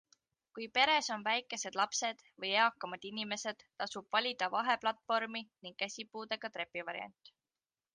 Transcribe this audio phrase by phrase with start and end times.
[0.57, 7.37] Kui peres on väikesed lapsed või eakamad inimesed, tasub valida vaheplatvormi ning käsipuudega trepivariant.